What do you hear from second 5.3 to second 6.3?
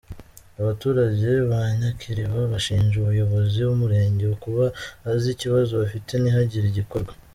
ikibazo bafite